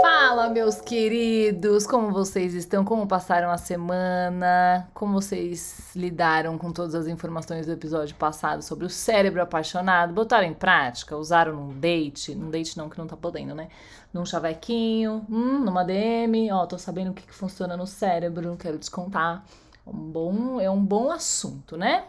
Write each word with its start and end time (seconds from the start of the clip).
Fala, 0.00 0.48
meus 0.48 0.80
queridos! 0.80 1.86
Como 1.86 2.10
vocês 2.10 2.54
estão? 2.54 2.84
Como 2.84 3.06
passaram 3.06 3.52
a 3.52 3.56
semana? 3.56 4.88
Como 4.92 5.12
vocês 5.12 5.92
lidaram 5.94 6.58
com 6.58 6.72
todas 6.72 6.96
as 6.96 7.06
informações 7.06 7.66
do 7.66 7.72
episódio 7.72 8.16
passado 8.16 8.62
sobre 8.62 8.84
o 8.84 8.90
cérebro 8.90 9.40
apaixonado? 9.40 10.12
Botaram 10.12 10.48
em 10.48 10.54
prática? 10.54 11.16
Usaram 11.16 11.54
num 11.54 11.78
date? 11.78 12.34
Num 12.34 12.50
date 12.50 12.76
não, 12.76 12.88
que 12.88 12.98
não 12.98 13.06
tá 13.06 13.16
podendo, 13.16 13.54
né? 13.54 13.68
Num 14.12 14.26
chavequinho? 14.26 15.24
Hum, 15.30 15.60
numa 15.60 15.84
DM? 15.84 16.50
Ó, 16.50 16.66
tô 16.66 16.76
sabendo 16.78 17.12
o 17.12 17.14
que, 17.14 17.22
que 17.24 17.34
funciona 17.34 17.76
no 17.76 17.86
cérebro, 17.86 18.56
quero 18.58 18.76
descontar. 18.76 19.44
Um 19.86 20.10
bom, 20.10 20.60
é 20.60 20.70
um 20.70 20.84
bom 20.84 21.10
assunto, 21.10 21.76
né? 21.76 22.04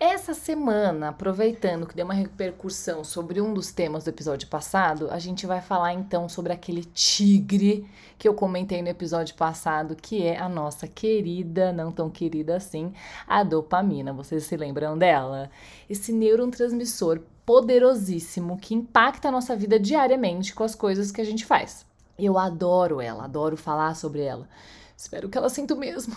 Essa 0.00 0.34
semana, 0.34 1.08
aproveitando 1.08 1.86
que 1.86 1.94
deu 1.94 2.04
uma 2.04 2.14
repercussão 2.14 3.04
sobre 3.04 3.40
um 3.40 3.54
dos 3.54 3.70
temas 3.70 4.04
do 4.04 4.10
episódio 4.10 4.48
passado, 4.48 5.08
a 5.10 5.20
gente 5.20 5.46
vai 5.46 5.60
falar 5.60 5.94
então 5.94 6.28
sobre 6.28 6.52
aquele 6.52 6.84
tigre 6.84 7.88
que 8.18 8.28
eu 8.28 8.34
comentei 8.34 8.82
no 8.82 8.88
episódio 8.88 9.36
passado, 9.36 9.94
que 9.94 10.26
é 10.26 10.36
a 10.36 10.48
nossa 10.48 10.88
querida, 10.88 11.72
não 11.72 11.92
tão 11.92 12.10
querida 12.10 12.56
assim, 12.56 12.92
a 13.26 13.44
dopamina. 13.44 14.12
Vocês 14.12 14.44
se 14.44 14.56
lembram 14.56 14.98
dela? 14.98 15.48
Esse 15.88 16.12
neurotransmissor 16.12 17.20
poderosíssimo 17.46 18.58
que 18.58 18.74
impacta 18.74 19.28
a 19.28 19.32
nossa 19.32 19.54
vida 19.54 19.78
diariamente 19.78 20.54
com 20.54 20.64
as 20.64 20.74
coisas 20.74 21.12
que 21.12 21.20
a 21.20 21.24
gente 21.24 21.46
faz. 21.46 21.86
Eu 22.18 22.36
adoro 22.36 23.00
ela, 23.00 23.24
adoro 23.24 23.56
falar 23.56 23.94
sobre 23.94 24.22
ela. 24.22 24.48
Espero 24.96 25.28
que 25.28 25.38
ela 25.38 25.48
sinta 25.48 25.72
o 25.72 25.78
mesmo. 25.78 26.16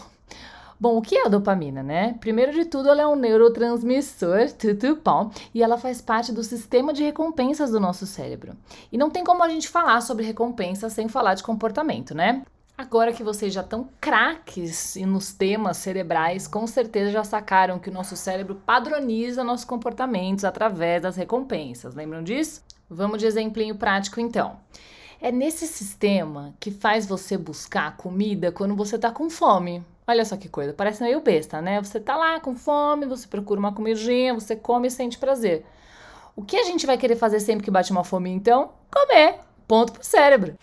Bom, 0.80 0.95
o 0.98 1.02
que 1.02 1.17
é 1.17 1.26
a 1.26 1.30
dopamina, 1.30 1.81
né? 1.81 2.16
Primeiro 2.20 2.52
de 2.52 2.66
tudo, 2.66 2.90
ela 2.90 3.02
é 3.02 3.08
um 3.08 3.16
neurotransmissor, 3.16 4.52
tutupom, 4.52 5.31
e 5.53 5.64
ela 5.64 5.75
faz 5.75 6.02
parte 6.02 6.31
do 6.31 6.44
sistema 6.44 6.94
de 6.94 7.03
recompensas 7.03 7.72
do 7.72 7.80
nosso 7.80 8.06
cérebro. 8.06 8.56
E 8.92 8.97
não 8.97 9.09
tem 9.09 9.23
como 9.23 9.44
a 9.44 9.50
gente 9.50 9.67
falar 9.67 10.02
sobre 10.02 10.23
recompensa 10.23 10.88
sem 10.88 11.08
falar 11.08 11.34
de 11.34 11.42
comportamento, 11.42 12.14
né? 12.14 12.44
Agora 12.78 13.11
que 13.11 13.23
vocês 13.23 13.52
já 13.52 13.61
estão 13.61 13.89
craques 14.00 14.95
nos 14.97 15.34
temas 15.34 15.78
cerebrais, 15.78 16.47
com 16.47 16.67
certeza 16.67 17.09
já 17.09 17.23
sacaram 17.23 17.80
que 17.80 17.89
o 17.89 17.94
nosso 17.94 18.16
cérebro 18.16 18.62
padroniza 18.64 19.44
nossos 19.44 19.66
comportamentos 19.66 20.45
através 20.45 21.02
das 21.02 21.16
recompensas. 21.16 21.95
Lembram 21.95 22.22
disso? 22.22 22.62
Vamos 22.88 23.17
de 23.17 23.25
exemplinho 23.25 23.75
prático 23.75 24.19
então. 24.19 24.58
É 25.19 25.31
nesse 25.31 25.66
sistema 25.66 26.53
que 26.59 26.69
faz 26.69 27.08
você 27.08 27.36
buscar 27.36 27.97
comida 27.97 28.52
quando 28.52 28.75
você 28.75 28.95
tá 29.00 29.09
com 29.12 29.28
fome. 29.28 29.84
Olha 30.09 30.23
só 30.23 30.38
que 30.38 30.47
coisa, 30.47 30.72
parece 30.72 31.03
meio 31.03 31.19
besta, 31.19 31.61
né? 31.61 31.81
Você 31.81 32.00
tá 32.00 32.16
lá 32.16 32.39
com 32.39 32.55
fome, 32.55 33.05
você 33.05 33.27
procura 33.27 33.59
uma 33.59 33.73
comidinha, 33.73 34.33
você 34.33 34.55
come 34.55 34.88
e 34.88 34.91
sente 34.91 35.17
prazer. 35.17 35.66
O 36.33 36.44
que 36.44 36.55
a 36.55 36.63
gente 36.63 36.86
vai 36.86 36.97
querer 36.97 37.17
fazer 37.17 37.41
sempre 37.41 37.66
que 37.66 37.72
bate 37.72 37.91
uma 37.91 38.05
fome, 38.05 38.30
então? 38.30 38.72
Comer. 38.89 39.39
Ponto 39.67 39.91
pro 39.91 40.05
cérebro. 40.05 40.55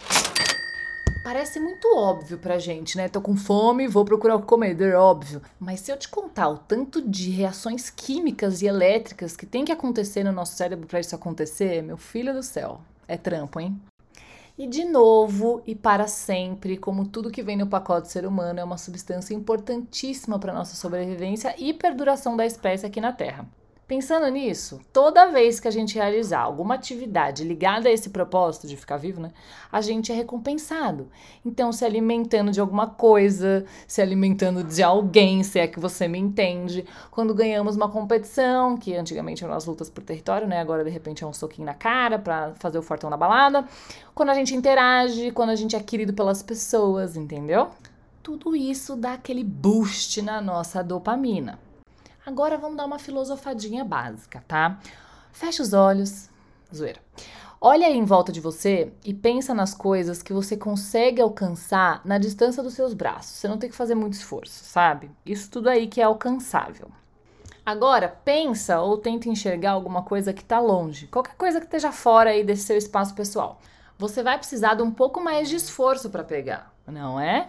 Parece 1.23 1.61
muito 1.61 1.89
óbvio 1.95 2.39
pra 2.39 2.59
gente, 2.59 2.97
né? 2.97 3.09
Tô 3.09 3.21
com 3.21 3.37
fome, 3.37 3.87
vou 3.87 4.05
procurar 4.05 4.39
comer, 4.39 4.81
é 4.81 4.97
óbvio. 4.97 5.43
Mas 5.61 5.81
se 5.81 5.91
eu 5.91 5.99
te 5.99 6.09
contar 6.09 6.49
o 6.49 6.59
tanto 6.59 7.03
de 7.03 7.31
reações 7.31 7.91
químicas 7.91 8.63
e 8.63 8.67
elétricas 8.67 9.37
que 9.37 9.45
tem 9.45 9.65
que 9.65 9.73
acontecer 9.73 10.25
no 10.25 10.33
nosso 10.33 10.57
cérebro 10.57 10.87
para 10.87 11.01
isso 11.01 11.15
acontecer, 11.15 11.83
meu 11.83 11.99
filho 11.99 12.33
do 12.33 12.43
céu, 12.43 12.81
é 13.07 13.19
trampo, 13.19 13.61
hein? 13.61 13.79
E 14.57 14.69
de 14.69 14.85
novo 14.85 15.63
e 15.67 15.75
para 15.75 16.07
sempre, 16.07 16.77
como 16.77 17.09
tudo 17.09 17.31
que 17.31 17.43
vem 17.43 17.57
no 17.57 17.67
pacote 17.67 18.09
ser 18.09 18.25
humano, 18.25 18.61
é 18.61 18.65
uma 18.65 18.79
substância 18.79 19.35
importantíssima 19.35 20.39
para 20.39 20.53
nossa 20.53 20.77
sobrevivência 20.77 21.55
e 21.59 21.75
perduração 21.75 22.37
da 22.37 22.47
espécie 22.47 22.87
aqui 22.87 23.01
na 23.01 23.13
Terra. 23.13 23.49
Pensando 23.87 24.27
nisso, 24.29 24.81
toda 24.95 25.31
vez 25.31 25.61
que 25.61 25.69
a 25.69 25.71
gente 25.71 25.95
realizar 25.97 26.41
alguma 26.41 26.75
atividade 26.75 27.45
ligada 27.45 27.87
a 27.87 27.93
esse 27.93 28.09
propósito 28.09 28.67
de 28.67 28.79
ficar 28.79 28.97
vivo, 28.97 29.21
né, 29.21 29.31
a 29.71 29.83
gente 29.83 30.11
é 30.11 30.15
recompensado. 30.15 31.11
Então, 31.45 31.71
se 31.71 31.85
alimentando 31.85 32.51
de 32.51 32.61
alguma 32.61 32.87
coisa, 32.87 33.67
se 33.87 34.01
alimentando 34.01 34.65
de 34.65 34.83
alguém, 34.83 35.43
se 35.43 35.59
é 35.59 35.67
que 35.67 35.79
você 35.79 36.09
me 36.09 36.19
entende. 36.19 36.87
Quando 37.11 37.35
ganhamos 37.35 37.77
uma 37.77 37.91
competição, 37.91 38.75
que 38.75 38.97
antigamente 38.97 39.45
eram 39.45 39.53
as 39.53 39.67
lutas 39.67 39.91
por 39.91 40.03
território, 40.03 40.49
né, 40.49 40.61
agora 40.61 40.83
de 40.83 40.89
repente 40.89 41.23
é 41.23 41.27
um 41.27 41.35
soquinho 41.35 41.67
na 41.67 41.75
cara 41.75 42.19
para 42.19 42.55
fazer 42.55 42.79
o 42.79 42.83
fortão 42.83 43.11
na 43.11 43.19
balada. 43.19 43.69
Quando 44.15 44.31
a 44.31 44.35
gente 44.35 44.55
interage, 44.55 45.31
quando 45.31 45.51
a 45.51 45.57
gente 45.57 45.77
é 45.77 45.81
querido 45.81 46.15
pelas 46.15 46.43
pessoas, 46.43 47.17
entendeu? 47.17 47.69
Tudo 48.23 48.57
isso 48.57 48.97
dá 48.97 49.13
aquele 49.13 49.45
boost 49.45 50.23
na 50.23 50.41
nossa 50.41 50.83
dopamina. 50.83 51.59
Agora 52.27 52.57
vamos 52.57 52.77
dar 52.79 52.87
uma 52.87 52.99
filosofadinha 52.99 53.85
básica, 53.85 54.43
tá? 54.49 54.79
Fecha 55.31 55.63
os 55.63 55.75
olhos, 55.75 56.31
zoeira. 56.75 57.01
Olha 57.61 57.87
aí 57.87 57.97
em 57.97 58.05
volta 58.05 58.33
de 58.33 58.41
você 58.41 58.93
e 59.05 59.13
pensa 59.13 59.53
nas 59.55 59.75
coisas 59.75 60.23
que 60.23 60.33
você 60.33 60.57
consegue 60.57 61.21
alcançar 61.21 62.01
na 62.05 62.17
distância 62.17 62.63
dos 62.63 62.73
seus 62.75 62.95
braços. 62.95 63.37
Você 63.37 63.49
não 63.49 63.59
tem 63.59 63.69
que 63.69 63.77
fazer 63.77 63.95
muito 63.95 64.15
esforço, 64.15 64.65
sabe? 64.65 65.11
Isso 65.25 65.51
tudo 65.51 65.69
aí 65.69 65.87
que 65.87 66.01
é 66.01 66.05
alcançável. 66.05 66.91
Agora, 67.65 68.09
pensa 68.25 68.81
ou 68.81 68.97
tenta 68.97 69.29
enxergar 69.29 69.73
alguma 69.73 70.03
coisa 70.03 70.33
que 70.33 70.43
está 70.43 70.61
longe, 70.61 71.07
qualquer 71.09 71.35
coisa 71.37 71.59
que 71.59 71.67
esteja 71.67 71.93
fora 71.93 72.31
aí 72.31 72.43
desse 72.45 72.65
seu 72.65 72.77
espaço 72.77 73.15
pessoal. 73.15 73.61
Você 73.99 74.23
vai 74.23 74.39
precisar 74.39 74.75
de 74.75 74.83
um 74.83 74.91
pouco 74.91 75.23
mais 75.23 75.49
de 75.49 75.57
esforço 75.57 76.11
para 76.11 76.25
pegar, 76.25 76.75
não 76.87 77.19
é? 77.21 77.49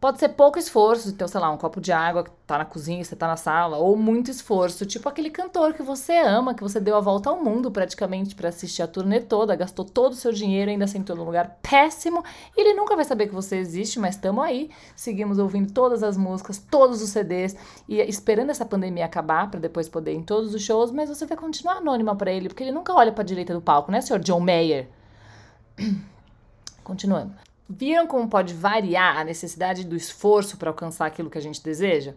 Pode 0.00 0.18
ser 0.18 0.30
pouco 0.30 0.58
esforço, 0.58 1.10
então, 1.10 1.28
sei 1.28 1.38
lá, 1.38 1.50
um 1.50 1.58
copo 1.58 1.78
de 1.78 1.92
água 1.92 2.24
que 2.24 2.30
tá 2.46 2.56
na 2.56 2.64
cozinha, 2.64 3.04
você 3.04 3.14
tá 3.14 3.28
na 3.28 3.36
sala, 3.36 3.76
ou 3.76 3.94
muito 3.98 4.30
esforço, 4.30 4.86
tipo 4.86 5.06
aquele 5.06 5.28
cantor 5.28 5.74
que 5.74 5.82
você 5.82 6.16
ama, 6.16 6.54
que 6.54 6.62
você 6.62 6.80
deu 6.80 6.96
a 6.96 7.00
volta 7.00 7.28
ao 7.28 7.44
mundo 7.44 7.70
praticamente 7.70 8.34
para 8.34 8.48
assistir 8.48 8.82
a 8.82 8.86
turnê 8.86 9.20
toda, 9.20 9.54
gastou 9.54 9.84
todo 9.84 10.12
o 10.12 10.16
seu 10.16 10.32
dinheiro, 10.32 10.70
ainda 10.70 10.86
sentou 10.86 11.14
num 11.14 11.24
lugar 11.24 11.58
péssimo, 11.60 12.24
e 12.56 12.62
ele 12.62 12.72
nunca 12.72 12.96
vai 12.96 13.04
saber 13.04 13.26
que 13.26 13.34
você 13.34 13.58
existe, 13.58 13.98
mas 13.98 14.14
estamos 14.14 14.42
aí, 14.42 14.70
seguimos 14.96 15.38
ouvindo 15.38 15.70
todas 15.70 16.02
as 16.02 16.16
músicas, 16.16 16.56
todos 16.56 17.02
os 17.02 17.10
CDs, 17.10 17.54
e 17.86 18.00
esperando 18.00 18.48
essa 18.48 18.64
pandemia 18.64 19.04
acabar 19.04 19.50
para 19.50 19.60
depois 19.60 19.86
poder 19.86 20.14
ir 20.14 20.16
em 20.16 20.22
todos 20.22 20.54
os 20.54 20.62
shows, 20.62 20.90
mas 20.90 21.10
você 21.10 21.26
vai 21.26 21.36
continuar 21.36 21.74
anônima 21.74 22.16
para 22.16 22.32
ele, 22.32 22.48
porque 22.48 22.62
ele 22.64 22.72
nunca 22.72 22.94
olha 22.94 23.12
para 23.12 23.22
direita 23.22 23.52
do 23.52 23.60
palco, 23.60 23.92
né, 23.92 24.00
senhor 24.00 24.20
John 24.20 24.40
Mayer? 24.40 24.88
Continuando. 26.82 27.49
Viram 27.72 28.04
como 28.08 28.28
pode 28.28 28.52
variar 28.52 29.16
a 29.16 29.22
necessidade 29.22 29.84
do 29.84 29.94
esforço 29.94 30.56
para 30.56 30.70
alcançar 30.70 31.06
aquilo 31.06 31.30
que 31.30 31.38
a 31.38 31.40
gente 31.40 31.62
deseja? 31.62 32.14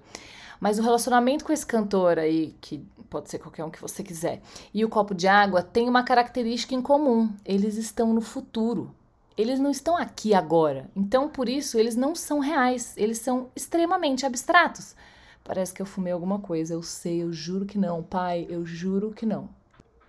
Mas 0.60 0.80
o 0.80 0.82
relacionamento 0.82 1.46
com 1.46 1.54
esse 1.54 1.64
cantor 1.64 2.18
aí, 2.18 2.56
que 2.60 2.84
pode 3.08 3.30
ser 3.30 3.38
qualquer 3.38 3.64
um 3.64 3.70
que 3.70 3.80
você 3.80 4.02
quiser, 4.02 4.42
e 4.74 4.84
o 4.84 4.90
copo 4.90 5.14
de 5.14 5.28
água 5.28 5.62
tem 5.62 5.88
uma 5.88 6.02
característica 6.02 6.74
em 6.74 6.82
comum: 6.82 7.32
eles 7.46 7.78
estão 7.78 8.12
no 8.16 8.22
futuro. 8.22 8.96
Eles 9.38 9.60
não 9.60 9.70
estão 9.70 9.96
aqui 9.96 10.34
agora. 10.34 10.90
Então, 10.96 11.30
por 11.30 11.48
isso, 11.48 11.78
eles 11.78 11.96
não 11.96 12.16
são 12.16 12.40
reais. 12.40 12.96
Eles 12.98 13.20
são 13.20 13.52
extremamente 13.56 14.26
abstratos. 14.26 14.96
Parece 15.44 15.72
que 15.72 15.82
eu 15.82 15.86
fumei 15.86 16.14
alguma 16.14 16.40
coisa. 16.40 16.74
Eu 16.74 16.82
sei, 16.82 17.22
eu 17.22 17.32
juro 17.32 17.66
que 17.66 17.78
não, 17.78 18.02
pai. 18.02 18.48
Eu 18.50 18.66
juro 18.66 19.12
que 19.12 19.26
não. 19.26 19.50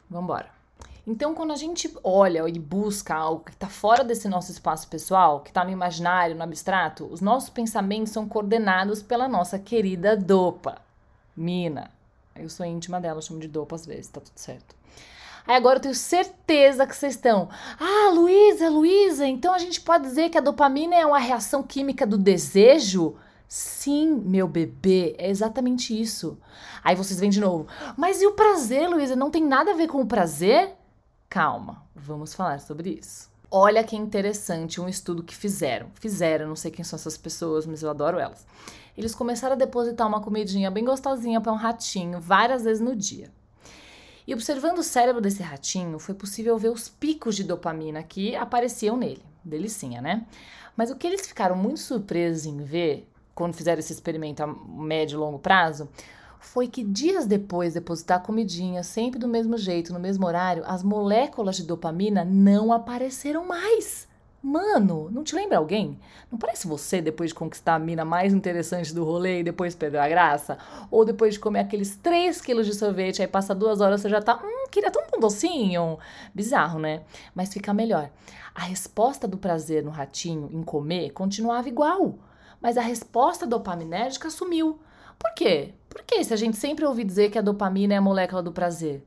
Vambora. 0.09 0.51
Então, 1.07 1.35
quando 1.35 1.53
a 1.53 1.57
gente 1.57 1.95
olha 2.03 2.49
e 2.49 2.59
busca 2.59 3.15
algo 3.15 3.45
que 3.45 3.51
está 3.51 3.69
fora 3.69 4.03
desse 4.03 4.27
nosso 4.27 4.51
espaço 4.51 4.89
pessoal, 4.89 5.41
que 5.41 5.51
está 5.51 5.63
no 5.63 5.71
imaginário, 5.71 6.35
no 6.35 6.43
abstrato, 6.43 7.07
os 7.11 7.21
nossos 7.21 7.51
pensamentos 7.51 8.13
são 8.13 8.27
coordenados 8.27 9.03
pela 9.03 9.29
nossa 9.29 9.59
querida 9.59 10.17
dopa, 10.17 10.81
Mina. 11.37 11.91
Eu 12.35 12.49
sou 12.49 12.65
íntima 12.65 13.01
dela, 13.01 13.21
chamo 13.21 13.39
de 13.39 13.49
dopa 13.49 13.77
às 13.77 13.85
vezes, 13.85 14.09
tá 14.09 14.21
tudo 14.21 14.37
certo. 14.37 14.75
Aí 15.47 15.57
agora 15.57 15.77
eu 15.77 15.83
tenho 15.83 15.95
certeza 15.95 16.87
que 16.87 16.97
vocês 16.97 17.15
estão. 17.15 17.51
Ah, 17.79 18.11
Luísa, 18.15 18.71
Luísa, 18.71 19.27
então 19.27 19.53
a 19.53 19.59
gente 19.59 19.83
pode 19.83 20.05
dizer 20.05 20.31
que 20.31 20.39
a 20.39 20.41
dopamina 20.41 20.95
é 20.95 21.05
uma 21.05 21.19
reação 21.19 21.63
química 21.63 22.07
do 22.07 22.17
desejo? 22.17 23.15
Sim, 23.47 24.23
meu 24.25 24.49
bebê, 24.49 25.15
é 25.19 25.29
exatamente 25.29 26.01
isso. 26.01 26.39
Aí 26.83 26.97
vocês 26.97 27.21
vêm 27.21 27.29
de 27.29 27.41
novo. 27.41 27.67
Mas 27.95 28.23
e 28.23 28.27
o 28.27 28.33
prazer, 28.33 28.89
Luísa? 28.89 29.15
Não 29.15 29.31
tem 29.31 29.45
nada 29.45 29.73
a 29.73 29.75
ver 29.75 29.87
com 29.87 30.01
o 30.01 30.07
prazer? 30.07 30.75
Calma, 31.29 31.83
vamos 31.95 32.35
falar 32.35 32.61
sobre 32.61 32.91
isso. 32.91 33.33
Olha 33.51 33.85
que 33.85 33.95
interessante 33.95 34.81
um 34.81 34.89
estudo 34.89 35.23
que 35.23 35.35
fizeram. 35.35 35.89
Fizeram, 35.95 36.49
não 36.49 36.57
sei 36.57 36.71
quem 36.71 36.85
são 36.85 36.97
essas 36.97 37.17
pessoas, 37.17 37.67
mas 37.67 37.83
eu 37.83 37.91
adoro 37.91 38.19
elas. 38.19 38.47
Eles 38.97 39.15
começaram 39.15 39.55
a 39.55 39.59
depositar 39.59 40.07
uma 40.07 40.21
comidinha 40.21 40.71
bem 40.71 40.85
gostosinha 40.85 41.41
para 41.41 41.53
um 41.53 41.57
ratinho 41.57 42.21
várias 42.21 42.65
vezes 42.65 42.81
no 42.81 42.97
dia. 42.97 43.31
E 44.27 44.33
observando 44.33 44.79
o 44.79 44.83
cérebro 44.83 45.21
desse 45.21 45.43
ratinho, 45.43 45.99
foi 45.99 46.15
possível 46.15 46.57
ver 46.57 46.71
os 46.71 46.89
picos 46.89 47.37
de 47.37 47.45
dopamina 47.45 48.03
que 48.03 48.35
apareciam 48.35 48.97
nele. 48.97 49.23
Delicinha, 49.45 50.01
né? 50.01 50.27
Mas 50.77 50.91
o 50.91 50.97
que 50.97 51.07
eles 51.07 51.27
ficaram 51.27 51.55
muito 51.55 51.81
surpresos 51.81 52.47
em 52.47 52.63
ver, 52.63 53.09
quando 53.35 53.55
fizeram 53.55 53.79
esse 53.79 53.93
experimento 53.93 54.43
a 54.43 54.47
médio 54.47 55.17
e 55.17 55.19
longo 55.19 55.39
prazo, 55.39 55.89
foi 56.45 56.69
que 56.69 56.85
dias 56.85 57.27
depois 57.27 57.73
de 57.73 57.81
depositar 57.81 58.19
a 58.19 58.21
comidinha, 58.21 58.83
sempre 58.83 59.19
do 59.19 59.27
mesmo 59.27 59.57
jeito, 59.57 59.93
no 59.93 59.99
mesmo 59.99 60.27
horário, 60.27 60.63
as 60.67 60.85
moléculas 60.85 61.57
de 61.57 61.65
dopamina 61.65 62.25
não 62.25 62.73
apareceram 62.73 63.47
mais. 63.47 64.07
Mano, 64.43 65.11
não 65.11 65.25
te 65.25 65.35
lembra 65.35 65.57
alguém? 65.57 65.99
Não 66.31 66.39
parece 66.39 66.67
você 66.67 67.01
depois 67.01 67.31
de 67.31 67.35
conquistar 67.35 67.75
a 67.75 67.79
mina 67.79 68.05
mais 68.05 68.35
interessante 68.35 68.95
do 68.95 69.03
rolê 69.03 69.41
e 69.41 69.43
depois 69.43 69.75
perdeu 69.75 70.01
a 70.01 70.09
graça? 70.09 70.59
Ou 70.91 71.03
depois 71.03 71.35
de 71.35 71.41
comer 71.41 71.61
aqueles 71.61 71.97
3 71.97 72.41
quilos 72.43 72.67
de 72.67 72.75
sorvete, 72.75 73.23
aí 73.23 73.27
passa 73.27 73.55
duas 73.55 73.81
horas 73.81 74.03
você 74.03 74.11
já 74.11 74.21
tá, 74.21 74.39
hum, 74.45 74.69
queria 74.71 74.91
tanto 74.91 75.17
um 75.17 75.21
docinho. 75.21 75.99
Bizarro, 76.35 76.79
né? 76.79 77.03
Mas 77.35 77.55
fica 77.55 77.73
melhor. 77.73 78.11
A 78.55 78.63
resposta 78.63 79.27
do 79.27 79.39
prazer 79.39 79.83
no 79.83 79.91
ratinho 79.91 80.51
em 80.53 80.63
comer 80.63 81.11
continuava 81.11 81.69
igual, 81.69 82.19
mas 82.61 82.77
a 82.77 82.83
resposta 82.83 83.47
dopaminérgica 83.47 84.29
sumiu. 84.29 84.79
Por 85.19 85.35
quê? 85.35 85.75
Porque 85.89 86.23
se 86.25 86.33
a 86.35 86.37
gente 86.37 86.57
sempre 86.57 86.85
ouve 86.85 87.05
dizer 87.05 87.31
que 87.31 87.39
a 87.39 87.43
dopamina 87.43 87.95
é 87.95 87.97
a 87.97 88.01
molécula 88.01 88.43
do 88.43 88.53
prazer? 88.53 89.07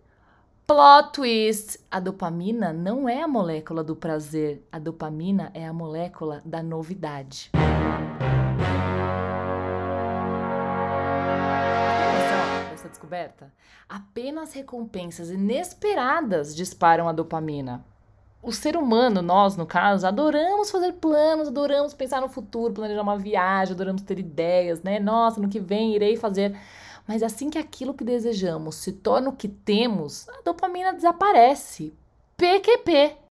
Plot 0.66 1.14
twist! 1.14 1.80
A 1.90 2.00
dopamina 2.00 2.74
não 2.74 3.08
é 3.08 3.22
a 3.22 3.28
molécula 3.28 3.84
do 3.84 3.96
prazer, 3.96 4.62
a 4.72 4.78
dopamina 4.78 5.50
é 5.54 5.66
a 5.66 5.72
molécula 5.72 6.42
da 6.44 6.62
novidade. 6.62 7.52
Essa 12.74 12.90
descoberta? 12.90 13.54
Apenas 13.88 14.54
recompensas 14.54 15.30
inesperadas 15.30 16.56
disparam 16.56 17.08
a 17.08 17.14
dopamina. 17.14 17.86
O 18.42 18.52
ser 18.52 18.78
humano, 18.78 19.22
nós 19.22 19.58
no 19.58 19.66
caso, 19.66 20.08
adoramos 20.08 20.72
fazer 20.72 20.94
planos, 20.94 21.48
adoramos 21.48 21.94
pensar 21.94 22.22
no 22.22 22.30
futuro, 22.30 22.74
planejar 22.74 23.02
uma 23.02 23.18
viagem, 23.18 23.74
adoramos 23.74 24.04
ter 24.04 24.20
ideias, 24.20 24.82
né? 24.84 25.00
Nossa, 25.00 25.42
no 25.42 25.50
que 25.50 25.60
vem 25.60 25.96
irei 25.96 26.16
fazer 26.16 26.56
mas 27.08 27.24
assim 27.24 27.50
que 27.50 27.58
aquilo 27.58 27.94
que 27.94 28.04
desejamos 28.04 28.76
se 28.76 28.92
torna 28.92 29.30
o 29.30 29.36
que 29.36 29.48
temos, 29.48 30.28
a 30.28 30.42
dopamina 30.42 30.94
desaparece. 30.94 31.94
PQP. 32.36 33.27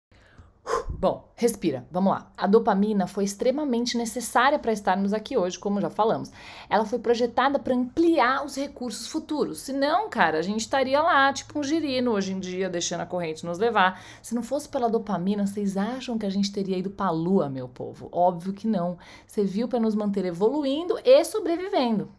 Bom, 0.98 1.30
respira, 1.36 1.86
vamos 1.92 2.14
lá. 2.14 2.32
A 2.36 2.48
dopamina 2.48 3.06
foi 3.06 3.26
extremamente 3.26 3.98
necessária 3.98 4.58
para 4.58 4.72
estarmos 4.72 5.14
aqui 5.14 5.38
hoje, 5.38 5.60
como 5.60 5.80
já 5.80 5.90
falamos. 5.90 6.32
Ela 6.70 6.86
foi 6.86 6.98
projetada 6.98 7.60
para 7.60 7.76
ampliar 7.76 8.44
os 8.46 8.56
recursos 8.56 9.06
futuros. 9.08 9.60
Senão, 9.60 10.10
cara, 10.10 10.40
a 10.40 10.42
gente 10.42 10.62
estaria 10.62 11.02
lá, 11.02 11.32
tipo 11.32 11.60
um 11.60 11.64
girino 11.64 12.12
hoje 12.12 12.32
em 12.34 12.40
dia, 12.40 12.70
deixando 12.70 13.02
a 13.02 13.06
corrente 13.06 13.46
nos 13.46 13.60
levar. 13.60 14.02
Se 14.22 14.34
não 14.34 14.42
fosse 14.42 14.68
pela 14.68 14.90
dopamina, 14.90 15.46
vocês 15.46 15.78
acham 15.78 16.18
que 16.18 16.26
a 16.26 16.30
gente 16.32 16.52
teria 16.52 16.78
ido 16.78 16.90
para 16.90 17.08
a 17.08 17.12
lua, 17.12 17.50
meu 17.50 17.68
povo? 17.68 18.10
Óbvio 18.12 18.54
que 18.54 18.66
não. 18.66 18.98
Você 19.28 19.44
viu 19.44 19.68
para 19.68 19.80
nos 19.80 19.94
manter 19.94 20.26
evoluindo 20.26 20.98
e 21.04 21.24
sobrevivendo. 21.24 22.10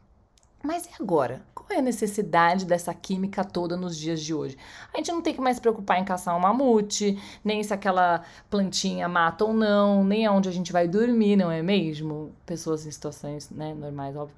Mas 0.66 0.84
e 0.84 0.90
agora? 1.00 1.42
Qual 1.54 1.68
é 1.70 1.78
a 1.78 1.82
necessidade 1.82 2.66
dessa 2.66 2.92
química 2.92 3.44
toda 3.44 3.76
nos 3.76 3.96
dias 3.96 4.20
de 4.20 4.34
hoje? 4.34 4.58
A 4.92 4.96
gente 4.96 5.12
não 5.12 5.22
tem 5.22 5.32
que 5.32 5.40
mais 5.40 5.60
preocupar 5.60 6.00
em 6.00 6.04
caçar 6.04 6.36
um 6.36 6.40
mamute, 6.40 7.16
nem 7.44 7.62
se 7.62 7.72
aquela 7.72 8.24
plantinha 8.50 9.08
mata 9.08 9.44
ou 9.44 9.52
não, 9.52 10.02
nem 10.02 10.26
aonde 10.26 10.48
a 10.48 10.52
gente 10.52 10.72
vai 10.72 10.88
dormir, 10.88 11.36
não 11.36 11.52
é 11.52 11.62
mesmo? 11.62 12.32
Pessoas 12.44 12.84
em 12.84 12.90
situações 12.90 13.48
né, 13.48 13.74
normais, 13.74 14.16
óbvio. 14.16 14.36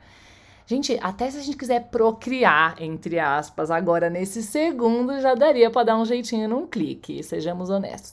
Gente, 0.66 0.98
até 1.00 1.30
se 1.30 1.38
a 1.38 1.40
gente 1.40 1.56
quiser 1.56 1.88
procriar, 1.88 2.76
entre 2.78 3.18
aspas, 3.18 3.70
agora 3.70 4.10
nesse 4.10 4.42
segundo, 4.42 5.18
já 5.22 5.34
daria 5.34 5.70
para 5.70 5.84
dar 5.84 5.96
um 5.96 6.04
jeitinho 6.04 6.46
num 6.46 6.66
clique, 6.66 7.22
sejamos 7.22 7.70
honestos 7.70 8.12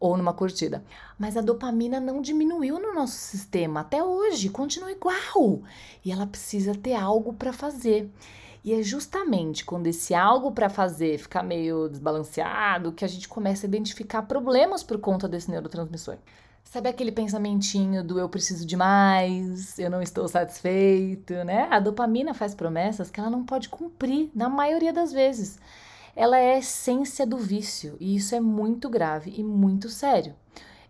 ou 0.00 0.16
numa 0.16 0.32
curtida. 0.32 0.84
Mas 1.18 1.36
a 1.36 1.40
dopamina 1.40 1.98
não 2.00 2.20
diminuiu 2.20 2.78
no 2.78 2.94
nosso 2.94 3.16
sistema 3.16 3.80
até 3.80 4.02
hoje, 4.02 4.48
continua 4.48 4.92
igual. 4.92 5.62
E 6.04 6.12
ela 6.12 6.26
precisa 6.26 6.74
ter 6.74 6.94
algo 6.94 7.32
para 7.32 7.52
fazer. 7.52 8.10
E 8.64 8.72
é 8.72 8.82
justamente 8.82 9.64
quando 9.64 9.86
esse 9.86 10.14
algo 10.14 10.52
para 10.52 10.68
fazer 10.68 11.18
fica 11.18 11.42
meio 11.42 11.88
desbalanceado 11.88 12.92
que 12.92 13.04
a 13.04 13.08
gente 13.08 13.28
começa 13.28 13.66
a 13.66 13.68
identificar 13.68 14.22
problemas 14.22 14.82
por 14.82 14.98
conta 14.98 15.28
desse 15.28 15.50
neurotransmissor. 15.50 16.16
Sabe 16.64 16.90
aquele 16.90 17.10
pensamentinho 17.10 18.04
do 18.04 18.18
eu 18.18 18.28
preciso 18.28 18.66
de 18.66 18.76
mais, 18.76 19.78
eu 19.78 19.88
não 19.88 20.02
estou 20.02 20.28
satisfeito, 20.28 21.32
né? 21.44 21.66
A 21.70 21.80
dopamina 21.80 22.34
faz 22.34 22.54
promessas 22.54 23.10
que 23.10 23.18
ela 23.18 23.30
não 23.30 23.42
pode 23.42 23.70
cumprir 23.70 24.30
na 24.34 24.50
maioria 24.50 24.92
das 24.92 25.12
vezes 25.12 25.58
ela 26.18 26.36
é 26.36 26.54
a 26.54 26.58
essência 26.58 27.24
do 27.24 27.36
vício, 27.36 27.96
e 28.00 28.16
isso 28.16 28.34
é 28.34 28.40
muito 28.40 28.90
grave 28.90 29.32
e 29.36 29.44
muito 29.44 29.88
sério. 29.88 30.34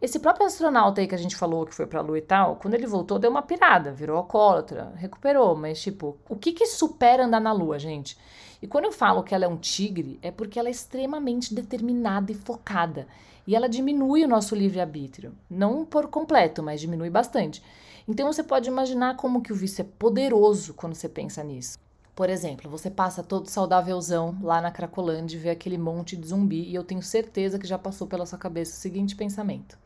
Esse 0.00 0.18
próprio 0.18 0.46
astronauta 0.46 1.02
aí 1.02 1.06
que 1.06 1.14
a 1.14 1.18
gente 1.18 1.36
falou 1.36 1.66
que 1.66 1.74
foi 1.74 1.86
pra 1.86 2.00
Lua 2.00 2.16
e 2.16 2.22
tal, 2.22 2.56
quando 2.56 2.72
ele 2.72 2.86
voltou 2.86 3.18
deu 3.18 3.30
uma 3.30 3.42
pirada, 3.42 3.92
virou 3.92 4.16
alcoólatra, 4.16 4.90
recuperou, 4.96 5.54
mas 5.54 5.82
tipo, 5.82 6.16
o 6.30 6.34
que 6.34 6.52
que 6.52 6.64
supera 6.64 7.26
andar 7.26 7.42
na 7.42 7.52
Lua, 7.52 7.78
gente? 7.78 8.16
E 8.62 8.66
quando 8.66 8.86
eu 8.86 8.92
falo 8.92 9.22
que 9.22 9.34
ela 9.34 9.44
é 9.44 9.48
um 9.48 9.58
tigre, 9.58 10.18
é 10.22 10.30
porque 10.30 10.58
ela 10.58 10.68
é 10.68 10.70
extremamente 10.70 11.54
determinada 11.54 12.32
e 12.32 12.34
focada. 12.34 13.06
E 13.46 13.54
ela 13.54 13.68
diminui 13.68 14.24
o 14.24 14.28
nosso 14.28 14.54
livre-arbítrio. 14.54 15.34
Não 15.50 15.84
por 15.84 16.08
completo, 16.08 16.62
mas 16.62 16.80
diminui 16.80 17.10
bastante. 17.10 17.62
Então 18.08 18.32
você 18.32 18.42
pode 18.42 18.66
imaginar 18.66 19.16
como 19.16 19.42
que 19.42 19.52
o 19.52 19.56
vício 19.56 19.82
é 19.82 19.88
poderoso 19.98 20.72
quando 20.72 20.94
você 20.94 21.08
pensa 21.08 21.44
nisso. 21.44 21.78
Por 22.18 22.28
exemplo, 22.28 22.68
você 22.68 22.90
passa 22.90 23.22
todo 23.22 23.46
saudávelzão 23.46 24.36
lá 24.42 24.60
na 24.60 24.72
Cracolândia 24.72 25.36
e 25.36 25.38
vê 25.38 25.50
aquele 25.50 25.78
monte 25.78 26.16
de 26.16 26.26
zumbi 26.26 26.64
e 26.64 26.74
eu 26.74 26.82
tenho 26.82 27.00
certeza 27.00 27.60
que 27.60 27.66
já 27.66 27.78
passou 27.78 28.08
pela 28.08 28.26
sua 28.26 28.36
cabeça 28.36 28.72
o 28.72 28.80
seguinte 28.80 29.14
pensamento. 29.14 29.78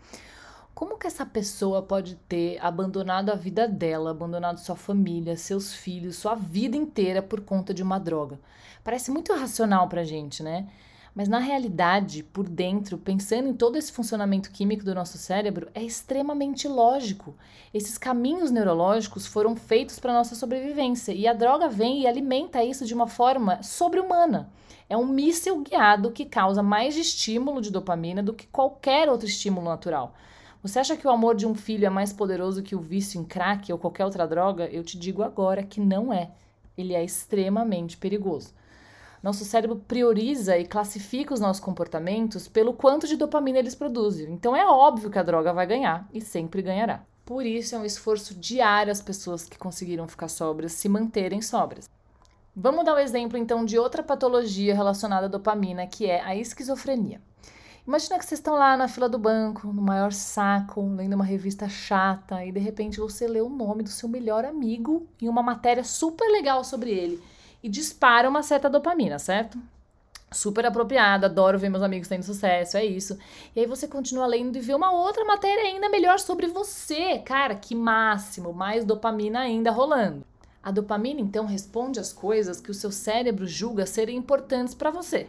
Como 0.75 0.97
que 0.97 1.07
essa 1.07 1.27
pessoa 1.27 1.83
pode 1.83 2.15
ter 2.15 2.59
abandonado 2.65 3.29
a 3.29 3.35
vida 3.35 3.69
dela, 3.69 4.13
abandonado 4.13 4.61
sua 4.61 4.77
família, 4.77 5.37
seus 5.37 5.75
filhos, 5.75 6.17
sua 6.17 6.35
vida 6.35 6.75
inteira 6.75 7.21
por 7.21 7.43
conta 7.43 7.75
de 7.75 7.83
uma 7.83 8.01
droga? 8.01 8.41
Parece 8.83 9.11
muito 9.11 9.31
irracional 9.31 9.87
pra 9.87 10.03
gente, 10.03 10.43
né? 10.43 10.71
Mas 11.15 11.29
na 11.29 11.39
realidade, 11.39 12.23
por 12.23 12.49
dentro, 12.49 12.97
pensando 12.97 13.49
em 13.49 13.55
todo 13.55 13.77
esse 13.77 13.93
funcionamento 13.93 14.51
químico 14.51 14.83
do 14.83 14.95
nosso 14.95 15.19
cérebro, 15.19 15.69
é 15.75 15.83
extremamente 15.83 16.67
lógico. 16.67 17.35
Esses 17.73 17.99
caminhos 17.99 18.51
neurológicos 18.51 19.27
foram 19.27 19.55
feitos 19.55 19.99
para 19.99 20.15
nossa 20.15 20.35
sobrevivência 20.35 21.13
e 21.13 21.29
a 21.29 21.35
droga 21.35 21.69
vem 21.69 22.01
e 22.01 22.07
alimenta 22.07 22.65
isso 22.65 22.87
de 22.87 22.95
uma 22.95 23.07
forma 23.07 23.63
sobre-humana. 23.63 24.51
É 24.89 24.97
um 24.97 25.07
míssil 25.07 25.61
guiado 25.61 26.11
que 26.11 26.25
causa 26.25 26.63
mais 26.63 26.97
estímulo 26.97 27.61
de 27.61 27.71
dopamina 27.71 28.23
do 28.23 28.33
que 28.33 28.47
qualquer 28.47 29.09
outro 29.11 29.29
estímulo 29.29 29.69
natural. 29.69 30.15
Você 30.63 30.79
acha 30.79 30.97
que 30.97 31.07
o 31.07 31.11
amor 31.11 31.35
de 31.35 31.47
um 31.47 31.55
filho 31.55 31.85
é 31.85 31.91
mais 31.91 32.13
poderoso 32.13 32.63
que 32.63 32.77
o 32.77 32.81
vício 32.81 33.21
em 33.21 33.25
crack 33.25 33.71
ou 33.71 33.79
qualquer 33.79 34.05
outra 34.05 34.27
droga? 34.27 34.65
Eu 34.67 34.83
te 34.83 34.99
digo 34.99 35.23
agora 35.23 35.63
que 35.63 35.81
não 35.81 36.13
é. 36.13 36.31
Ele 36.79 36.95
é 36.95 37.05
extremamente 37.05 37.99
perigoso. 37.99 38.55
Nosso 39.23 39.45
cérebro 39.45 39.77
prioriza 39.77 40.59
e 40.59 40.67
classifica 40.67 41.33
os 41.33 41.39
nossos 41.39 41.63
comportamentos 41.63 42.49
pelo 42.49 42.73
quanto 42.73 43.07
de 43.07 43.17
dopamina 43.17 43.61
eles 43.61 43.75
produzem. 43.75 44.33
Então 44.33 44.57
é 44.57 44.67
óbvio 44.67 45.11
que 45.11 45.19
a 45.19 45.23
droga 45.23 45.53
vai 45.53 45.65
ganhar 45.65 46.09
e 46.13 46.21
sempre 46.21 46.61
ganhará. 46.61 47.05
Por 47.25 47.47
isso 47.47 47.77
é 47.77 47.79
um 47.79 47.85
esforço 47.85 48.35
diário 48.35 48.91
as 48.91 49.01
pessoas 49.01 49.45
que 49.45 49.57
conseguiram 49.57 50.09
ficar 50.09 50.27
sóbrias 50.27 50.73
se 50.73 50.89
manterem 50.89 51.41
sóbrias. 51.41 51.89
Vamos 52.55 52.85
dar 52.85 52.97
um 52.97 52.99
exemplo 52.99 53.39
então 53.39 53.65
de 53.65 53.79
outra 53.79 54.03
patologia 54.03 54.75
relacionada 54.75 55.27
à 55.27 55.29
dopamina, 55.29 55.87
que 55.87 56.05
é 56.07 56.21
a 56.21 56.35
esquizofrenia. 56.35 57.21
Imagina 57.87 58.19
que 58.19 58.25
vocês 58.25 58.41
estão 58.41 58.55
lá 58.55 58.77
na 58.77 58.89
fila 58.89 59.09
do 59.09 59.19
banco, 59.19 59.69
no 59.69 59.83
maior 59.83 60.13
saco, 60.13 60.85
lendo 60.97 61.15
uma 61.15 61.25
revista 61.25 61.69
chata, 61.69 62.45
e 62.45 62.51
de 62.51 62.61
repente 62.61 62.99
você 62.99 63.29
lê 63.29 63.41
o 63.41 63.49
nome 63.49 63.85
do 63.85 63.89
seu 63.89 64.09
melhor 64.09 64.45
amigo 64.45 65.07
em 65.21 65.29
uma 65.29 65.43
matéria 65.43 65.85
super 65.85 66.27
legal 66.27 66.65
sobre 66.65 66.91
ele 66.91 67.23
e 67.63 67.69
dispara 67.69 68.29
uma 68.29 68.43
certa 68.43 68.69
dopamina, 68.69 69.19
certo? 69.19 69.59
Super 70.33 70.65
apropriada, 70.67 71.27
adoro 71.27 71.59
ver 71.59 71.69
meus 71.69 71.83
amigos 71.83 72.09
tendo 72.09 72.23
sucesso, 72.23 72.77
é 72.77 72.85
isso. 72.85 73.19
E 73.55 73.61
aí 73.61 73.67
você 73.67 73.87
continua 73.87 74.27
lendo 74.27 74.57
e 74.57 74.61
vê 74.61 74.75
uma 74.75 74.91
outra 74.91 75.25
matéria 75.25 75.65
ainda 75.65 75.91
melhor 75.91 76.19
sobre 76.19 76.47
você. 76.47 77.19
Cara, 77.19 77.55
que 77.55 77.75
máximo, 77.75 78.53
mais 78.53 78.85
dopamina 78.85 79.41
ainda 79.41 79.71
rolando. 79.71 80.25
A 80.63 80.71
dopamina 80.71 81.21
então 81.21 81.45
responde 81.45 82.01
às 82.01 82.13
coisas 82.13 82.61
que 82.61 82.71
o 82.71 82.75
seu 82.75 82.91
cérebro 82.91 83.47
julga 83.47 83.85
serem 83.85 84.17
importantes 84.17 84.75
para 84.75 84.91
você. 84.91 85.29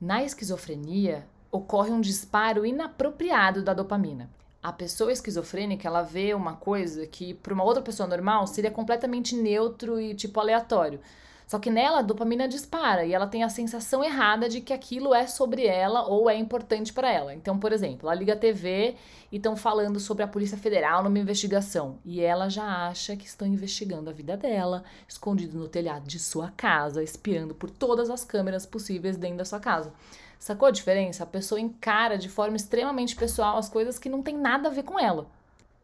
Na 0.00 0.22
esquizofrenia, 0.22 1.26
ocorre 1.50 1.90
um 1.90 2.00
disparo 2.00 2.66
inapropriado 2.66 3.62
da 3.62 3.72
dopamina. 3.72 4.28
A 4.62 4.72
pessoa 4.72 5.12
esquizofrênica, 5.12 5.86
ela 5.86 6.02
vê 6.02 6.34
uma 6.34 6.56
coisa 6.56 7.06
que 7.06 7.34
para 7.34 7.54
uma 7.54 7.64
outra 7.64 7.82
pessoa 7.82 8.08
normal 8.08 8.46
seria 8.46 8.70
completamente 8.70 9.34
neutro 9.34 10.00
e 10.00 10.14
tipo 10.14 10.40
aleatório. 10.40 11.00
Só 11.46 11.58
que 11.58 11.70
nela 11.70 11.98
a 11.98 12.02
dopamina 12.02 12.48
dispara 12.48 13.04
e 13.04 13.12
ela 13.12 13.26
tem 13.26 13.42
a 13.42 13.48
sensação 13.48 14.02
errada 14.02 14.48
de 14.48 14.60
que 14.60 14.72
aquilo 14.72 15.14
é 15.14 15.26
sobre 15.26 15.66
ela 15.66 16.06
ou 16.06 16.28
é 16.28 16.36
importante 16.36 16.92
para 16.92 17.12
ela. 17.12 17.34
Então, 17.34 17.58
por 17.58 17.72
exemplo, 17.72 18.08
ela 18.08 18.18
liga 18.18 18.32
a 18.32 18.36
TV 18.36 18.96
e 19.30 19.36
estão 19.36 19.56
falando 19.56 20.00
sobre 20.00 20.22
a 20.22 20.28
Polícia 20.28 20.56
Federal 20.56 21.04
numa 21.04 21.18
investigação 21.18 21.98
e 22.04 22.20
ela 22.20 22.48
já 22.48 22.88
acha 22.88 23.14
que 23.16 23.26
estão 23.26 23.46
investigando 23.46 24.08
a 24.08 24.12
vida 24.12 24.36
dela, 24.36 24.84
escondido 25.06 25.58
no 25.58 25.68
telhado 25.68 26.06
de 26.06 26.18
sua 26.18 26.50
casa, 26.56 27.02
espiando 27.02 27.54
por 27.54 27.70
todas 27.70 28.08
as 28.08 28.24
câmeras 28.24 28.64
possíveis 28.64 29.16
dentro 29.16 29.38
da 29.38 29.44
sua 29.44 29.60
casa. 29.60 29.92
Sacou 30.38 30.68
a 30.68 30.70
diferença? 30.70 31.24
A 31.24 31.26
pessoa 31.26 31.60
encara 31.60 32.18
de 32.18 32.28
forma 32.28 32.56
extremamente 32.56 33.16
pessoal 33.16 33.56
as 33.56 33.68
coisas 33.68 33.98
que 33.98 34.08
não 34.08 34.22
tem 34.22 34.36
nada 34.36 34.68
a 34.68 34.72
ver 34.72 34.82
com 34.82 34.98
ela. 34.98 35.26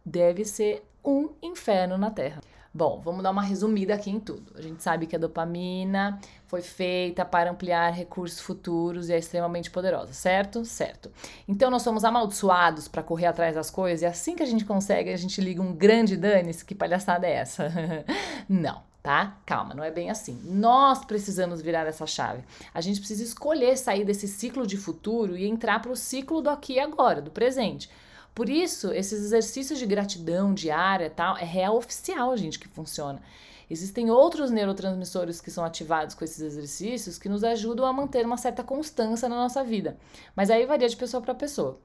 Deve 0.04 0.44
ser 0.44 0.84
um 1.04 1.30
inferno 1.42 1.96
na 1.96 2.10
Terra. 2.10 2.42
Bom, 2.72 3.00
vamos 3.02 3.22
dar 3.22 3.32
uma 3.32 3.42
resumida 3.42 3.94
aqui 3.94 4.10
em 4.10 4.20
tudo. 4.20 4.52
A 4.54 4.62
gente 4.62 4.80
sabe 4.80 5.06
que 5.06 5.16
a 5.16 5.18
dopamina 5.18 6.20
foi 6.46 6.62
feita 6.62 7.24
para 7.24 7.50
ampliar 7.50 7.90
recursos 7.92 8.40
futuros 8.40 9.08
e 9.08 9.12
é 9.12 9.18
extremamente 9.18 9.70
poderosa, 9.70 10.12
certo? 10.12 10.64
Certo. 10.64 11.10
Então 11.48 11.68
nós 11.68 11.82
somos 11.82 12.04
amaldiçoados 12.04 12.86
para 12.86 13.02
correr 13.02 13.26
atrás 13.26 13.56
das 13.56 13.70
coisas 13.70 14.02
e 14.02 14.06
assim 14.06 14.36
que 14.36 14.42
a 14.42 14.46
gente 14.46 14.64
consegue, 14.64 15.12
a 15.12 15.16
gente 15.16 15.40
liga 15.40 15.60
um 15.60 15.74
grande 15.74 16.16
dane-se. 16.16 16.64
Que 16.64 16.74
palhaçada 16.74 17.26
é 17.26 17.32
essa? 17.32 17.72
Não 18.48 18.88
tá? 19.02 19.38
Calma, 19.46 19.74
não 19.74 19.82
é 19.82 19.90
bem 19.90 20.10
assim. 20.10 20.38
Nós 20.44 21.04
precisamos 21.04 21.62
virar 21.62 21.86
essa 21.86 22.06
chave. 22.06 22.42
A 22.72 22.80
gente 22.80 23.00
precisa 23.00 23.22
escolher 23.22 23.76
sair 23.76 24.04
desse 24.04 24.28
ciclo 24.28 24.66
de 24.66 24.76
futuro 24.76 25.36
e 25.36 25.46
entrar 25.46 25.80
para 25.80 25.90
o 25.90 25.96
ciclo 25.96 26.42
do 26.42 26.50
aqui 26.50 26.74
e 26.74 26.80
agora, 26.80 27.22
do 27.22 27.30
presente. 27.30 27.88
Por 28.34 28.49
isso, 28.49 28.92
esses 28.92 29.25
exercícios 29.25 29.78
de 29.78 29.87
gratidão 29.87 30.54
diária 30.54 31.06
e 31.06 31.10
tal, 31.10 31.37
é 31.37 31.44
real 31.44 31.76
oficial, 31.76 32.37
gente, 32.37 32.58
que 32.58 32.68
funciona. 32.68 33.20
Existem 33.68 34.10
outros 34.10 34.50
neurotransmissores 34.50 35.40
que 35.40 35.50
são 35.50 35.64
ativados 35.64 36.14
com 36.14 36.25
esses 36.25 36.40
exercícios 36.40 37.18
que 37.18 37.28
nos 37.28 37.44
ajudam 37.44 37.87
a 37.87 37.92
manter 37.92 38.26
uma 38.26 38.37
certa 38.37 38.64
constância 38.64 39.28
na 39.28 39.37
nossa 39.37 39.62
vida. 39.62 39.96
Mas 40.34 40.50
aí 40.50 40.66
varia 40.66 40.88
de 40.88 40.96
pessoa 40.96 41.22
para 41.22 41.34
pessoa. 41.34 41.78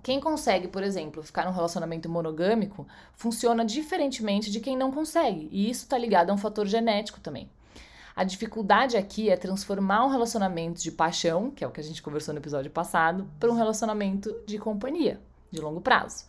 Quem 0.00 0.20
consegue, 0.20 0.68
por 0.68 0.82
exemplo, 0.82 1.22
ficar 1.22 1.44
num 1.44 1.52
relacionamento 1.52 2.08
monogâmico 2.08 2.86
funciona 3.14 3.64
diferentemente 3.64 4.50
de 4.50 4.60
quem 4.60 4.76
não 4.76 4.92
consegue, 4.92 5.48
e 5.50 5.68
isso 5.68 5.82
está 5.82 5.98
ligado 5.98 6.30
a 6.30 6.34
um 6.34 6.38
fator 6.38 6.66
genético 6.66 7.18
também. 7.18 7.50
A 8.14 8.22
dificuldade 8.22 8.96
aqui 8.96 9.28
é 9.28 9.36
transformar 9.36 10.04
um 10.04 10.08
relacionamento 10.08 10.80
de 10.80 10.92
paixão, 10.92 11.50
que 11.50 11.64
é 11.64 11.66
o 11.66 11.70
que 11.70 11.80
a 11.80 11.84
gente 11.84 12.02
conversou 12.02 12.32
no 12.32 12.40
episódio 12.40 12.70
passado, 12.70 13.28
para 13.40 13.50
um 13.50 13.54
relacionamento 13.54 14.34
de 14.46 14.56
companhia, 14.58 15.20
de 15.50 15.60
longo 15.60 15.80
prazo. 15.80 16.26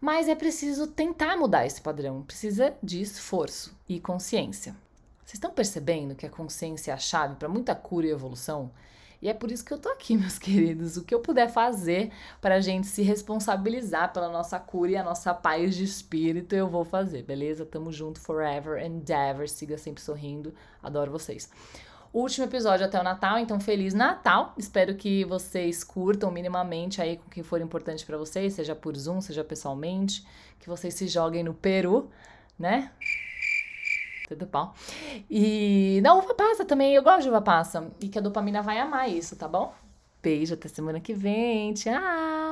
Mas 0.00 0.28
é 0.28 0.34
preciso 0.34 0.86
tentar 0.86 1.36
mudar 1.36 1.66
esse 1.66 1.80
padrão, 1.80 2.22
precisa 2.22 2.74
de 2.82 3.00
esforço 3.00 3.74
e 3.88 3.98
consciência. 3.98 4.76
Vocês 5.24 5.34
estão 5.34 5.50
percebendo 5.50 6.14
que 6.14 6.26
a 6.26 6.30
consciência 6.30 6.90
é 6.90 6.94
a 6.94 6.98
chave 6.98 7.36
para 7.36 7.48
muita 7.48 7.74
cura 7.74 8.06
e 8.06 8.10
evolução? 8.10 8.70
E 9.22 9.28
é 9.30 9.32
por 9.32 9.50
isso 9.50 9.64
que 9.64 9.72
eu 9.72 9.78
tô 9.78 9.88
aqui, 9.88 10.14
meus 10.18 10.38
queridos. 10.38 10.98
O 10.98 11.04
que 11.04 11.14
eu 11.14 11.20
puder 11.20 11.50
fazer 11.50 12.12
para 12.42 12.56
a 12.56 12.60
gente 12.60 12.86
se 12.86 13.00
responsabilizar 13.00 14.12
pela 14.12 14.28
nossa 14.28 14.60
cura 14.60 14.90
e 14.90 14.96
a 14.96 15.02
nossa 15.02 15.32
paz 15.32 15.74
de 15.74 15.84
espírito, 15.84 16.54
eu 16.54 16.68
vou 16.68 16.84
fazer, 16.84 17.22
beleza? 17.22 17.64
Tamo 17.64 17.90
junto 17.90 18.20
forever 18.20 18.84
and 18.84 19.02
ever. 19.10 19.48
Siga 19.48 19.78
sempre 19.78 20.02
sorrindo. 20.02 20.54
Adoro 20.82 21.10
vocês 21.10 21.48
último 22.20 22.46
episódio 22.46 22.86
até 22.86 22.98
o 23.00 23.02
Natal, 23.02 23.38
então 23.38 23.58
feliz 23.58 23.92
Natal. 23.92 24.54
Espero 24.56 24.94
que 24.94 25.24
vocês 25.24 25.82
curtam 25.82 26.30
minimamente 26.30 27.02
aí 27.02 27.16
com 27.16 27.26
o 27.26 27.30
que 27.30 27.42
for 27.42 27.60
importante 27.60 28.06
para 28.06 28.16
vocês, 28.16 28.54
seja 28.54 28.74
por 28.74 28.96
Zoom, 28.96 29.20
seja 29.20 29.42
pessoalmente, 29.42 30.26
que 30.58 30.68
vocês 30.68 30.94
se 30.94 31.08
joguem 31.08 31.42
no 31.42 31.52
Peru, 31.52 32.10
né? 32.58 32.90
Tudo 34.28 34.46
bom. 34.46 34.72
E 35.28 36.00
na 36.02 36.14
uva 36.14 36.34
passa 36.34 36.64
também, 36.64 36.94
eu 36.94 37.02
gosto 37.02 37.22
de 37.22 37.28
uva 37.28 37.42
passa. 37.42 37.90
E 38.00 38.08
que 38.08 38.18
a 38.18 38.22
dopamina 38.22 38.62
vai 38.62 38.78
amar 38.78 39.10
isso, 39.10 39.36
tá 39.36 39.46
bom? 39.46 39.74
Beijo, 40.22 40.54
até 40.54 40.68
semana 40.68 41.00
que 41.00 41.12
vem. 41.12 41.74
Tchau! 41.74 42.43